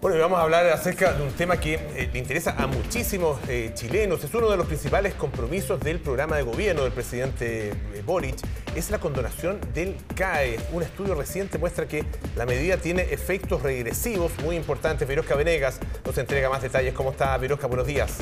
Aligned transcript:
Bueno, 0.00 0.16
y 0.16 0.20
vamos 0.20 0.38
a 0.38 0.44
hablar 0.44 0.66
acerca 0.68 1.12
de 1.12 1.22
un 1.22 1.30
tema 1.32 1.58
que 1.60 1.74
eh, 1.74 2.08
le 2.10 2.18
interesa 2.18 2.54
a 2.56 2.66
muchísimos 2.66 3.38
eh, 3.48 3.72
chilenos. 3.74 4.24
Es 4.24 4.32
uno 4.32 4.48
de 4.50 4.56
los 4.56 4.66
principales 4.66 5.12
compromisos 5.12 5.78
del 5.78 5.98
programa 5.98 6.36
de 6.36 6.42
gobierno 6.42 6.84
del 6.84 6.92
presidente 6.92 7.68
eh, 7.68 8.02
Boric. 8.06 8.36
Es 8.74 8.90
la 8.90 8.98
condonación 8.98 9.60
del 9.74 9.98
CAE. 10.14 10.58
Un 10.72 10.84
estudio 10.84 11.14
reciente 11.14 11.58
muestra 11.58 11.86
que 11.86 12.06
la 12.34 12.46
medida 12.46 12.78
tiene 12.78 13.02
efectos 13.12 13.62
regresivos 13.62 14.32
muy 14.42 14.56
importantes. 14.56 15.06
Virosca 15.06 15.34
Venegas 15.34 15.78
nos 16.06 16.16
entrega 16.16 16.48
más 16.48 16.62
detalles. 16.62 16.94
¿Cómo 16.94 17.10
está, 17.10 17.36
Virosca? 17.36 17.66
Buenos 17.66 17.86
días. 17.86 18.20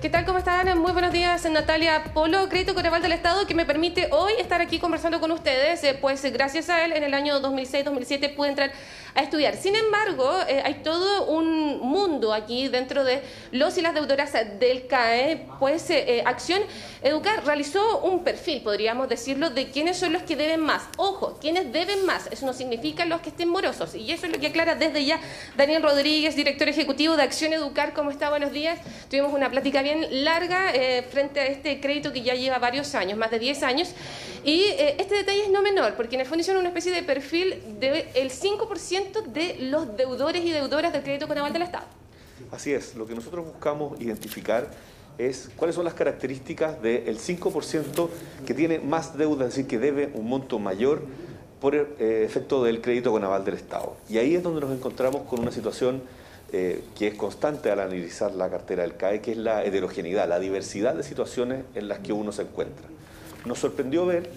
¿Qué 0.00 0.08
tal? 0.08 0.24
¿Cómo 0.24 0.38
están? 0.38 0.78
Muy 0.78 0.92
buenos 0.92 1.12
días, 1.12 1.44
Natalia 1.50 2.04
Polo, 2.14 2.48
Crédito 2.48 2.74
Coneval 2.74 3.02
del 3.02 3.12
Estado, 3.12 3.46
que 3.46 3.54
me 3.54 3.66
permite 3.66 4.08
hoy 4.12 4.32
estar 4.38 4.62
aquí 4.62 4.78
conversando 4.78 5.20
con 5.20 5.30
ustedes. 5.30 5.84
Eh, 5.84 5.98
pues 6.00 6.22
gracias 6.32 6.70
a 6.70 6.86
él, 6.86 6.92
en 6.92 7.04
el 7.04 7.12
año 7.12 7.38
2006-2007 7.42 8.34
pude 8.34 8.48
entrar 8.48 8.72
a 9.14 9.22
estudiar. 9.22 9.56
Sin 9.56 9.74
embargo, 9.76 10.30
eh, 10.48 10.62
hay 10.64 10.74
todo 10.82 11.26
un 11.26 11.80
mundo 11.80 12.32
aquí 12.32 12.68
dentro 12.68 13.04
de 13.04 13.22
los 13.52 13.76
y 13.78 13.82
las 13.82 13.94
deudoras 13.94 14.32
del 14.58 14.86
CAE, 14.86 15.46
pues 15.58 15.88
eh, 15.90 16.22
Acción 16.24 16.62
Educar 17.02 17.44
realizó 17.44 18.00
un 18.00 18.24
perfil, 18.24 18.62
podríamos 18.62 19.08
decirlo, 19.08 19.50
de 19.50 19.70
quiénes 19.70 19.98
son 19.98 20.12
los 20.12 20.22
que 20.22 20.36
deben 20.36 20.60
más. 20.60 20.82
Ojo, 20.96 21.38
quiénes 21.40 21.72
deben 21.72 22.04
más, 22.04 22.28
eso 22.30 22.46
no 22.46 22.52
significa 22.52 23.04
los 23.04 23.20
que 23.20 23.30
estén 23.30 23.48
morosos. 23.48 23.94
Y 23.94 24.12
eso 24.12 24.26
es 24.26 24.32
lo 24.32 24.38
que 24.38 24.48
aclara 24.48 24.74
desde 24.74 25.04
ya 25.04 25.20
Daniel 25.56 25.82
Rodríguez, 25.82 26.36
director 26.36 26.68
ejecutivo 26.68 27.16
de 27.16 27.22
Acción 27.22 27.52
Educar. 27.52 27.94
¿Cómo 27.94 28.10
está? 28.10 28.30
Buenos 28.30 28.52
días. 28.52 28.78
Tuvimos 29.08 29.32
una 29.32 29.50
plática 29.50 29.82
bien 29.82 30.24
larga 30.24 30.74
eh, 30.74 31.02
frente 31.10 31.40
a 31.40 31.46
este 31.46 31.80
crédito 31.80 32.12
que 32.12 32.22
ya 32.22 32.34
lleva 32.34 32.58
varios 32.58 32.94
años, 32.94 33.18
más 33.18 33.30
de 33.30 33.38
10 33.38 33.62
años. 33.62 33.94
Y 34.44 34.64
este 34.98 35.16
detalle 35.16 35.42
es 35.42 35.50
no 35.50 35.60
menor, 35.60 35.94
porque 35.94 36.14
en 36.14 36.22
el 36.22 36.26
fondo 36.26 36.40
hicieron 36.40 36.60
una 36.60 36.70
especie 36.70 36.92
de 36.92 37.02
perfil 37.02 37.62
del 37.78 38.30
5% 38.30 38.99
de 39.32 39.56
los 39.70 39.96
deudores 39.96 40.44
y 40.44 40.50
deudoras 40.50 40.92
del 40.92 41.02
crédito 41.02 41.26
conaval 41.26 41.52
del 41.52 41.62
Estado. 41.62 41.86
Así 42.50 42.72
es, 42.72 42.94
lo 42.94 43.06
que 43.06 43.14
nosotros 43.14 43.44
buscamos 43.44 44.00
identificar 44.00 44.70
es 45.18 45.50
cuáles 45.56 45.76
son 45.76 45.84
las 45.84 45.94
características 45.94 46.80
del 46.82 47.18
5% 47.18 48.08
que 48.46 48.54
tiene 48.54 48.78
más 48.78 49.16
deuda, 49.16 49.46
es 49.46 49.50
decir, 49.54 49.66
que 49.66 49.78
debe 49.78 50.10
un 50.14 50.28
monto 50.28 50.58
mayor 50.58 51.02
por 51.60 51.74
eh, 51.74 52.24
efecto 52.24 52.64
del 52.64 52.80
crédito 52.80 53.10
con 53.12 53.22
aval 53.22 53.44
del 53.44 53.54
Estado. 53.54 53.96
Y 54.08 54.18
ahí 54.18 54.34
es 54.34 54.42
donde 54.42 54.60
nos 54.60 54.72
encontramos 54.72 55.22
con 55.22 55.40
una 55.40 55.52
situación 55.52 56.02
eh, 56.52 56.82
que 56.98 57.08
es 57.08 57.14
constante 57.14 57.70
al 57.70 57.80
analizar 57.80 58.32
la 58.32 58.48
cartera 58.50 58.82
del 58.82 58.96
CAE, 58.96 59.20
que 59.20 59.32
es 59.32 59.36
la 59.36 59.64
heterogeneidad, 59.64 60.28
la 60.28 60.40
diversidad 60.40 60.94
de 60.94 61.02
situaciones 61.02 61.64
en 61.74 61.88
las 61.88 61.98
que 61.98 62.12
uno 62.12 62.32
se 62.32 62.42
encuentra. 62.42 62.86
Nos 63.44 63.58
sorprendió 63.58 64.06
ver 64.06 64.30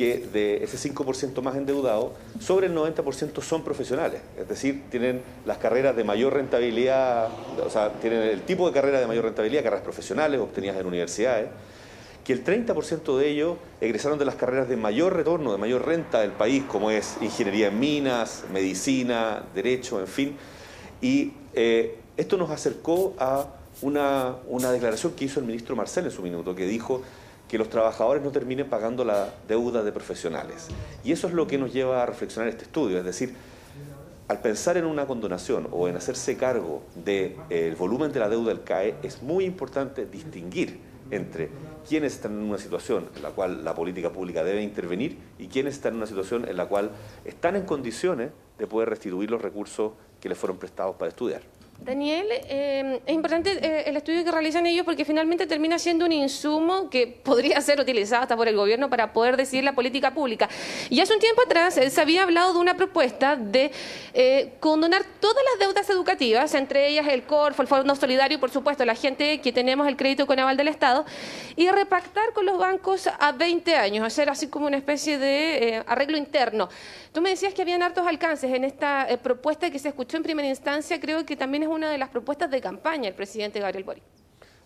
que 0.00 0.16
de 0.32 0.64
ese 0.64 0.78
5% 0.78 1.42
más 1.42 1.56
endeudado, 1.56 2.14
sobre 2.40 2.68
el 2.68 2.74
90% 2.74 3.42
son 3.42 3.62
profesionales, 3.62 4.22
es 4.38 4.48
decir, 4.48 4.84
tienen 4.90 5.20
las 5.44 5.58
carreras 5.58 5.94
de 5.94 6.04
mayor 6.04 6.32
rentabilidad, 6.32 7.28
o 7.62 7.68
sea, 7.68 7.92
tienen 8.00 8.22
el 8.22 8.40
tipo 8.40 8.66
de 8.66 8.72
carrera 8.72 8.98
de 8.98 9.06
mayor 9.06 9.24
rentabilidad, 9.24 9.62
carreras 9.62 9.84
profesionales 9.84 10.40
obtenidas 10.40 10.78
en 10.78 10.86
universidades, 10.86 11.50
que 12.24 12.32
el 12.32 12.42
30% 12.42 13.18
de 13.18 13.28
ellos 13.28 13.58
egresaron 13.82 14.18
de 14.18 14.24
las 14.24 14.36
carreras 14.36 14.70
de 14.70 14.78
mayor 14.78 15.14
retorno, 15.14 15.52
de 15.52 15.58
mayor 15.58 15.84
renta 15.84 16.22
del 16.22 16.32
país, 16.32 16.62
como 16.66 16.90
es 16.90 17.18
ingeniería 17.20 17.66
en 17.66 17.78
minas, 17.78 18.44
medicina, 18.50 19.42
derecho, 19.54 20.00
en 20.00 20.06
fin. 20.06 20.36
Y 21.02 21.34
eh, 21.52 21.98
esto 22.16 22.38
nos 22.38 22.48
acercó 22.48 23.12
a 23.18 23.48
una, 23.82 24.36
una 24.48 24.72
declaración 24.72 25.12
que 25.12 25.26
hizo 25.26 25.40
el 25.40 25.46
ministro 25.46 25.76
Marcel 25.76 26.06
en 26.06 26.10
su 26.10 26.22
minuto, 26.22 26.54
que 26.54 26.64
dijo 26.64 27.02
que 27.50 27.58
los 27.58 27.68
trabajadores 27.68 28.22
no 28.22 28.30
terminen 28.30 28.68
pagando 28.68 29.04
la 29.04 29.28
deuda 29.48 29.82
de 29.82 29.90
profesionales. 29.90 30.68
Y 31.02 31.10
eso 31.10 31.26
es 31.26 31.32
lo 31.32 31.48
que 31.48 31.58
nos 31.58 31.72
lleva 31.72 32.00
a 32.00 32.06
reflexionar 32.06 32.48
este 32.48 32.62
estudio, 32.62 32.98
es 32.98 33.04
decir, 33.04 33.34
al 34.28 34.40
pensar 34.40 34.76
en 34.76 34.84
una 34.84 35.06
condonación 35.06 35.66
o 35.72 35.88
en 35.88 35.96
hacerse 35.96 36.36
cargo 36.36 36.84
del 36.94 37.34
eh, 37.50 37.74
volumen 37.76 38.12
de 38.12 38.20
la 38.20 38.28
deuda 38.28 38.50
del 38.50 38.62
CAE, 38.62 38.94
es 39.02 39.20
muy 39.22 39.44
importante 39.44 40.06
distinguir 40.06 40.78
entre 41.10 41.50
quienes 41.88 42.14
están 42.14 42.38
en 42.38 42.44
una 42.44 42.58
situación 42.58 43.08
en 43.16 43.22
la 43.22 43.30
cual 43.30 43.64
la 43.64 43.74
política 43.74 44.12
pública 44.12 44.44
debe 44.44 44.62
intervenir 44.62 45.18
y 45.36 45.48
quienes 45.48 45.74
están 45.74 45.94
en 45.94 45.96
una 45.96 46.06
situación 46.06 46.48
en 46.48 46.56
la 46.56 46.66
cual 46.66 46.92
están 47.24 47.56
en 47.56 47.64
condiciones 47.64 48.30
de 48.58 48.66
poder 48.68 48.90
restituir 48.90 49.28
los 49.28 49.42
recursos 49.42 49.94
que 50.20 50.28
les 50.28 50.38
fueron 50.38 50.58
prestados 50.58 50.94
para 50.94 51.08
estudiar. 51.08 51.42
Daniel, 51.82 52.26
eh, 52.30 53.00
es 53.06 53.14
importante 53.14 53.52
eh, 53.52 53.84
el 53.86 53.96
estudio 53.96 54.22
que 54.22 54.30
realizan 54.30 54.66
ellos 54.66 54.84
porque 54.84 55.06
finalmente 55.06 55.46
termina 55.46 55.78
siendo 55.78 56.04
un 56.04 56.12
insumo 56.12 56.90
que 56.90 57.06
podría 57.06 57.58
ser 57.62 57.80
utilizado 57.80 58.22
hasta 58.22 58.36
por 58.36 58.48
el 58.48 58.56
gobierno 58.56 58.90
para 58.90 59.14
poder 59.14 59.38
decidir 59.38 59.64
la 59.64 59.72
política 59.72 60.12
pública. 60.12 60.48
Y 60.90 61.00
hace 61.00 61.14
un 61.14 61.20
tiempo 61.20 61.40
atrás 61.40 61.78
eh, 61.78 61.88
se 61.88 62.00
había 62.00 62.24
hablado 62.24 62.52
de 62.52 62.58
una 62.58 62.76
propuesta 62.76 63.34
de 63.36 63.70
condonar 64.58 65.04
todas 65.20 65.42
las 65.52 65.60
deudas 65.60 65.88
educativas, 65.88 66.54
entre 66.54 66.88
ellas 66.88 67.06
el 67.08 67.22
CORFO, 67.22 67.62
el 67.62 67.68
Fondo 67.68 67.94
Solidario 67.94 68.40
por 68.40 68.50
supuesto 68.50 68.84
la 68.84 68.94
gente 68.94 69.40
que 69.40 69.52
tenemos 69.52 69.86
el 69.86 69.96
crédito 69.96 70.26
con 70.26 70.38
aval 70.38 70.56
del 70.56 70.68
Estado, 70.68 71.06
y 71.56 71.68
repactar 71.70 72.32
con 72.34 72.44
los 72.44 72.58
bancos 72.58 73.08
a 73.18 73.32
20 73.32 73.76
años, 73.76 74.04
hacer 74.04 74.28
así 74.28 74.48
como 74.48 74.66
una 74.66 74.76
especie 74.76 75.16
de 75.16 75.82
arreglo 75.86 76.16
interno. 76.16 76.68
Tú 77.12 77.20
me 77.20 77.30
decías 77.30 77.54
que 77.54 77.62
habían 77.62 77.82
hartos 77.82 78.06
alcances 78.06 78.52
en 78.52 78.64
esta 78.64 79.06
propuesta 79.22 79.70
que 79.70 79.78
se 79.78 79.88
escuchó 79.88 80.16
en 80.16 80.22
primera 80.24 80.48
instancia, 80.48 81.00
creo 81.00 81.24
que 81.24 81.36
también 81.36 81.62
es 81.62 81.69
una 81.70 81.90
de 81.90 81.98
las 81.98 82.08
propuestas 82.08 82.50
de 82.50 82.60
campaña 82.60 83.04
del 83.04 83.14
presidente 83.14 83.60
Gabriel 83.60 83.84
Boric. 83.84 84.02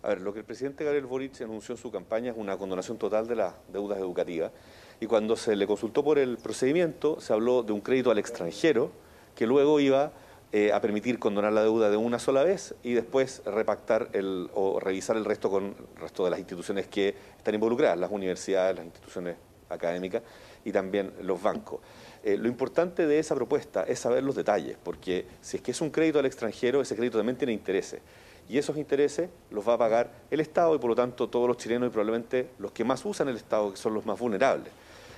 A 0.03 0.09
ver, 0.09 0.21
lo 0.21 0.33
que 0.33 0.41
el 0.41 0.45
presidente 0.45 0.85
Gabriel 0.85 1.07
Boric 1.07 1.41
anunció 1.41 1.75
en 1.75 1.81
su 1.81 1.91
campaña 1.91 2.33
es 2.33 2.37
una 2.37 2.59
condonación 2.59 2.99
total 2.99 3.27
de 3.27 3.37
las 3.37 3.55
deudas 3.73 3.99
educativas. 3.99 4.53
Y 5.01 5.07
cuando 5.07 5.35
se 5.35 5.57
le 5.57 5.67
consultó 5.67 6.05
por 6.05 6.19
el 6.19 6.37
procedimiento, 6.37 7.21
se 7.21 7.33
habló 7.33 7.63
de 7.63 7.73
un 7.73 7.81
crédito 7.81 8.11
al 8.11 8.19
extranjero 8.19 8.93
que 9.35 9.47
luego 9.47 9.81
iba 9.81 10.13
eh, 10.53 10.73
a 10.73 10.81
permitir 10.81 11.19
condonar 11.19 11.53
la 11.53 11.63
deuda 11.63 11.91
de 11.91 11.97
una 11.97 12.19
sola 12.19 12.45
vez 12.45 12.75
y 12.83 12.93
después 12.93 13.43
repactar 13.47 14.11
el, 14.13 14.51
o 14.55 14.79
revisar 14.79 15.17
el 15.17 15.25
resto 15.25 15.51
con 15.51 15.65
el 15.65 16.01
resto 16.01 16.25
de 16.25 16.31
las 16.31 16.39
instituciones 16.39 16.87
que 16.87 17.15
están 17.39 17.55
involucradas, 17.55 17.99
las 17.99 18.11
universidades, 18.11 18.77
las 18.77 18.85
instituciones 18.85 19.37
académicas 19.69 20.23
y 20.65 20.73
también 20.73 21.13
los 21.23 21.43
bancos. 21.43 21.81
Eh, 22.23 22.39
lo 22.39 22.49
importante 22.49 23.07
de 23.07 23.19
esa 23.19 23.35
propuesta 23.35 23.83
es 23.83 23.99
saber 23.99 24.23
los 24.23 24.35
detalles, 24.35 24.77
porque 24.83 25.27
si 25.43 25.59
es 25.59 25.63
que 25.63 25.73
es 25.73 25.81
un 25.81 25.91
crédito 25.91 26.19
al 26.19 26.27
extranjero, 26.27 26.81
ese 26.81 26.97
crédito 26.97 27.19
también 27.19 27.37
tiene 27.37 27.53
intereses. 27.53 28.01
Y 28.49 28.59
esos 28.59 28.77
intereses 28.77 29.31
los 29.51 29.67
va 29.67 29.75
a 29.75 29.79
pagar 29.79 30.11
el 30.31 30.41
Estado 30.41 30.75
y 30.75 30.79
por 30.79 30.91
lo 30.91 30.97
tanto 30.97 31.29
todos 31.29 31.49
los 31.49 31.57
chilenos 31.57 31.89
y 31.89 31.91
probablemente 31.91 32.51
los 32.59 32.73
que 32.73 32.85
más 32.85 33.05
usan 33.05 33.29
el 33.29 33.37
Estado, 33.37 33.71
que 33.71 33.77
son 33.77 33.95
los 33.95 34.05
más 34.05 34.19
vulnerables. 34.19 34.73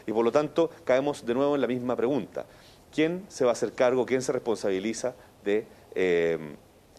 Y 0.06 0.12
por 0.12 0.24
lo 0.24 0.30
tanto 0.30 0.70
caemos 0.84 1.26
de 1.26 1.34
nuevo 1.34 1.54
en 1.54 1.60
la 1.60 1.66
misma 1.66 1.96
pregunta. 1.96 2.46
¿Quién 2.92 3.24
se 3.28 3.44
va 3.44 3.50
a 3.50 3.52
hacer 3.52 3.72
cargo, 3.72 4.06
quién 4.06 4.22
se 4.22 4.32
responsabiliza 4.32 5.14
de 5.44 5.66
eh, 5.94 6.38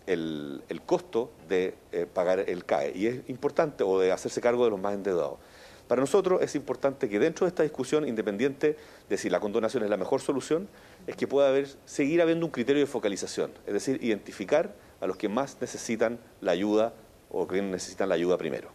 el, 0.05 0.81
costo 0.85 1.31
de 1.47 1.75
eh, 1.91 2.05
pagar 2.05 2.41
el 2.41 2.65
CAE? 2.65 2.91
Y 2.95 3.07
es 3.07 3.29
importante, 3.29 3.83
o 3.83 3.99
de 3.99 4.11
hacerse 4.11 4.41
cargo 4.41 4.65
de 4.65 4.71
los 4.71 4.79
más 4.79 4.93
endeudados. 4.93 5.39
Para 5.87 6.01
nosotros 6.01 6.41
es 6.41 6.53
importante 6.55 7.07
que 7.07 7.17
dentro 7.19 7.45
de 7.45 7.49
esta 7.49 7.63
discusión, 7.63 8.07
independiente 8.07 8.77
de 9.09 9.17
si 9.17 9.29
la 9.29 9.39
condonación 9.39 9.83
es 9.83 9.89
la 9.89 9.97
mejor 9.97 10.21
solución, 10.21 10.67
es 11.05 11.15
que 11.15 11.27
pueda 11.27 11.49
haber, 11.49 11.67
seguir 11.85 12.21
habiendo 12.21 12.45
un 12.45 12.51
criterio 12.51 12.81
de 12.81 12.87
focalización, 12.87 13.51
es 13.65 13.73
decir, 13.73 14.03
identificar 14.03 14.73
a 14.99 15.07
los 15.07 15.15
que 15.15 15.29
más 15.29 15.57
necesitan 15.61 16.19
la 16.41 16.51
ayuda 16.51 16.93
o 17.29 17.47
que 17.47 17.61
necesitan 17.61 18.09
la 18.09 18.15
ayuda 18.15 18.37
primero. 18.37 18.69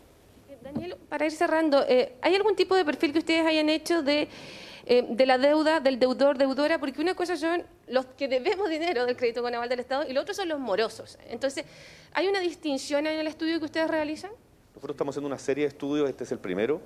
Daniel, 0.63 0.97
para 1.09 1.27
ir 1.27 1.33
cerrando, 1.33 1.85
eh, 1.89 2.15
¿hay 2.23 2.35
algún 2.35 2.55
tipo 2.55 2.77
de 2.77 2.85
perfil 2.85 3.13
que 3.13 3.19
ustedes 3.19 3.45
hayan 3.45 3.69
hecho 3.69 4.03
de, 4.03 4.29
eh, 4.87 5.05
de 5.09 5.27
la 5.27 5.37
deuda, 5.37 5.81
del 5.81 5.99
deudor, 5.99 6.39
deudora? 6.39 6.79
Porque 6.79 7.01
una 7.01 7.15
cosa 7.15 7.37
son 7.37 7.65
los 7.89 8.07
que 8.07 8.29
debemos 8.29 8.71
dinero 8.71 9.05
del 9.05 9.17
crédito 9.17 9.43
con 9.43 9.53
aval 9.55 9.69
del 9.69 9.81
Estado 9.81 10.05
y 10.09 10.13
lo 10.13 10.21
otro 10.21 10.35
son 10.35 10.49
los 10.49 10.61
morosos. 10.61 11.19
Entonces, 11.29 11.65
¿hay 12.13 12.29
una 12.29 12.41
distinción 12.41 13.07
en 13.07 13.19
el 13.19 13.27
estudio 13.27 13.59
que 13.59 13.65
ustedes 13.65 13.91
realizan? 13.91 14.31
Nosotros 14.83 14.97
estamos 14.97 15.13
haciendo 15.13 15.29
una 15.29 15.39
serie 15.39 15.63
de 15.63 15.69
estudios, 15.69 16.09
este 16.11 16.25
es 16.25 16.33
el 16.33 16.41
primero, 16.41 16.81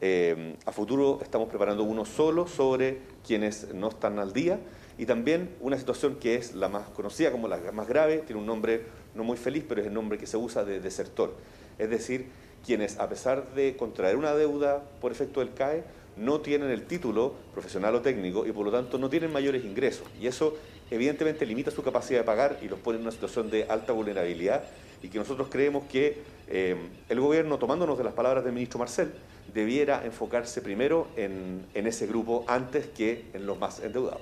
eh, 0.00 0.54
a 0.66 0.70
futuro 0.70 1.18
estamos 1.20 1.48
preparando 1.48 1.82
uno 1.82 2.04
solo 2.04 2.46
sobre 2.46 3.00
quienes 3.26 3.74
no 3.74 3.88
están 3.88 4.20
al 4.20 4.32
día 4.32 4.60
y 4.98 5.06
también 5.06 5.56
una 5.60 5.76
situación 5.76 6.14
que 6.20 6.36
es 6.36 6.54
la 6.54 6.68
más 6.68 6.90
conocida 6.90 7.32
como 7.32 7.48
la 7.48 7.58
más 7.72 7.88
grave, 7.88 8.18
tiene 8.18 8.40
un 8.40 8.46
nombre 8.46 8.84
no 9.16 9.24
muy 9.24 9.36
feliz, 9.36 9.64
pero 9.68 9.80
es 9.80 9.88
el 9.88 9.92
nombre 9.92 10.16
que 10.16 10.28
se 10.28 10.36
usa 10.36 10.64
de 10.64 10.78
desertor. 10.78 11.34
Es 11.76 11.90
decir, 11.90 12.28
quienes 12.64 13.00
a 13.00 13.08
pesar 13.08 13.52
de 13.56 13.76
contraer 13.76 14.14
una 14.14 14.32
deuda 14.32 14.84
por 15.00 15.10
efecto 15.10 15.40
del 15.40 15.54
CAE, 15.54 15.82
no 16.16 16.40
tienen 16.40 16.70
el 16.70 16.86
título 16.86 17.34
profesional 17.52 17.96
o 17.96 18.00
técnico 18.00 18.46
y 18.46 18.52
por 18.52 18.64
lo 18.64 18.70
tanto 18.70 18.96
no 18.96 19.10
tienen 19.10 19.32
mayores 19.32 19.64
ingresos. 19.64 20.06
Y 20.20 20.28
eso 20.28 20.54
evidentemente 20.88 21.44
limita 21.46 21.72
su 21.72 21.82
capacidad 21.82 22.20
de 22.20 22.24
pagar 22.24 22.60
y 22.62 22.68
los 22.68 22.78
pone 22.78 22.98
en 22.98 23.02
una 23.02 23.10
situación 23.10 23.50
de 23.50 23.64
alta 23.64 23.92
vulnerabilidad 23.92 24.62
y 25.02 25.08
que 25.08 25.18
nosotros 25.18 25.48
creemos 25.50 25.82
que 25.84 26.22
eh, 26.48 26.76
el 27.08 27.20
gobierno, 27.20 27.58
tomándonos 27.58 27.98
de 27.98 28.04
las 28.04 28.14
palabras 28.14 28.44
del 28.44 28.52
ministro 28.52 28.78
Marcel, 28.78 29.12
debiera 29.52 30.04
enfocarse 30.04 30.62
primero 30.62 31.08
en, 31.16 31.66
ese 31.74 32.06
grupo 32.06 32.44
antes 32.48 32.86
que 32.86 33.26
en 33.34 33.46
los 33.46 33.58
más 33.58 33.80
endeudados. 33.80 34.20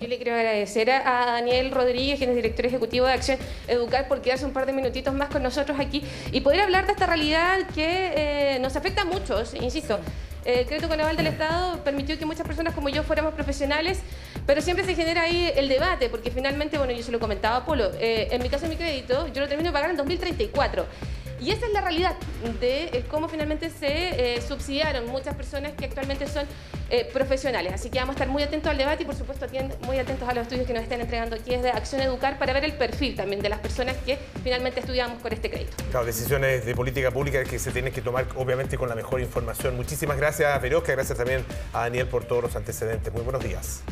Yo 0.00 0.06
le 0.06 0.16
quiero 0.16 0.34
agradecer 0.34 0.90
a 0.90 1.24
Daniel 1.26 1.70
Rodríguez, 1.72 2.18
quien 2.18 2.30
es 2.30 2.36
director 2.36 2.66
ejecutivo 2.66 3.06
de 3.06 3.14
Acción 3.14 3.38
Educar, 3.66 4.06
por 4.06 4.20
quedarse 4.20 4.44
un 4.44 4.52
par 4.52 4.66
de 4.66 4.72
minutitos 4.72 5.12
más 5.14 5.28
con 5.28 5.42
nosotros 5.42 5.80
aquí 5.80 6.02
y 6.30 6.40
poder 6.40 6.60
hablar 6.60 6.86
de 6.86 6.92
esta 6.92 7.06
realidad 7.06 7.66
que 7.74 8.12
eh, 8.14 8.58
nos 8.60 8.76
afecta 8.76 9.02
a 9.02 9.04
muchos, 9.06 9.54
insisto. 9.54 9.98
El 10.44 10.66
crédito 10.66 10.88
con 10.88 11.00
aval 11.00 11.16
del 11.16 11.26
Estado 11.26 11.82
permitió 11.84 12.18
que 12.18 12.24
muchas 12.24 12.46
personas 12.46 12.74
como 12.74 12.88
yo 12.88 13.02
fuéramos 13.02 13.34
profesionales, 13.34 14.00
Pero 14.46 14.62
siempre 14.62 14.82
se 14.86 14.94
genera 14.94 15.22
ahí 15.22 15.52
el 15.54 15.68
debate, 15.68 16.08
porque 16.08 16.30
finalmente, 16.30 16.78
bueno, 16.78 16.94
yo 16.94 17.02
se 17.02 17.12
lo 17.12 17.20
comentaba 17.20 17.56
a 17.56 17.64
Polo, 17.66 17.90
eh, 18.00 18.28
en 18.30 18.42
mi 18.42 18.48
caso 18.48 18.66
mi 18.66 18.76
crédito, 18.76 19.26
yo 19.28 19.42
lo 19.42 19.48
termino 19.48 19.68
de 19.68 19.72
pagar 19.74 19.90
en 19.90 19.98
2034. 19.98 20.86
Y 21.40 21.50
esa 21.50 21.66
es 21.66 21.72
la 21.72 21.80
realidad 21.80 22.16
de 22.60 22.84
eh, 22.84 23.04
cómo 23.10 23.28
finalmente 23.28 23.70
se 23.70 24.36
eh, 24.36 24.42
subsidiaron 24.42 25.06
muchas 25.06 25.34
personas 25.34 25.72
que 25.72 25.84
actualmente 25.84 26.26
son 26.26 26.46
eh, 26.90 27.08
profesionales. 27.12 27.72
Así 27.72 27.90
que 27.90 27.98
vamos 27.98 28.14
a 28.14 28.16
estar 28.16 28.28
muy 28.28 28.42
atentos 28.42 28.70
al 28.70 28.78
debate 28.78 29.02
y 29.02 29.06
por 29.06 29.14
supuesto 29.14 29.46
muy 29.86 29.98
atentos 29.98 30.28
a 30.28 30.34
los 30.34 30.42
estudios 30.42 30.66
que 30.66 30.72
nos 30.72 30.82
están 30.82 31.00
entregando 31.00 31.36
aquí 31.36 31.50
desde 31.50 31.70
Acción 31.70 32.00
Educar 32.00 32.38
para 32.38 32.52
ver 32.52 32.64
el 32.64 32.74
perfil 32.74 33.14
también 33.14 33.40
de 33.40 33.48
las 33.48 33.60
personas 33.60 33.96
que 34.04 34.18
finalmente 34.42 34.80
estudiamos 34.80 35.20
con 35.22 35.32
este 35.32 35.50
crédito. 35.50 35.76
Claro, 35.90 36.06
decisiones 36.06 36.64
de 36.64 36.74
política 36.74 37.10
pública 37.10 37.44
que 37.44 37.58
se 37.58 37.70
tienen 37.70 37.92
que 37.92 38.02
tomar 38.02 38.26
obviamente 38.36 38.76
con 38.76 38.88
la 38.88 38.94
mejor 38.94 39.20
información. 39.20 39.76
Muchísimas 39.76 40.16
gracias, 40.16 40.60
Verosca, 40.60 40.92
gracias 40.92 41.18
también 41.18 41.44
a 41.72 41.80
Daniel 41.80 42.06
por 42.06 42.24
todos 42.24 42.42
los 42.42 42.56
antecedentes. 42.56 43.12
Muy 43.12 43.22
buenos 43.22 43.42
días. 43.42 43.82